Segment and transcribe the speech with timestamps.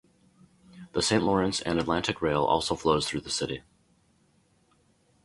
[0.93, 3.61] The Saint Lawrence and Atlantic rail also flows through the city.